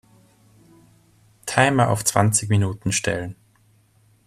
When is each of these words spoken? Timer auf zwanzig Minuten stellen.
Timer 1.45 1.91
auf 1.91 2.03
zwanzig 2.03 2.49
Minuten 2.49 2.91
stellen. 2.91 3.35